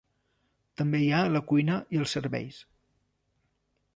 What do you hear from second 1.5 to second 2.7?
cuina i els serveis.